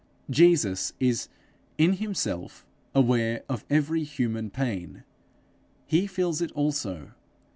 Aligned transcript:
Jesus 0.31 0.93
is 0.99 1.29
in 1.77 1.93
himself 1.93 2.65
aware 2.95 3.43
of 3.47 3.63
every 3.69 4.03
human 4.03 4.49
pain. 4.49 5.03
He 5.85 6.07
feels 6.07 6.41
it 6.41 6.51
also. 6.53 7.11